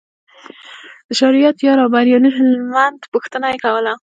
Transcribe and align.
د 1.07 1.09
شریعت 1.19 1.57
یار 1.65 1.77
او 1.83 1.89
بریالي 1.93 2.29
هلمند 2.37 2.99
پوښتنه 3.13 3.45
یې 3.53 3.57
کوله. 3.65 3.93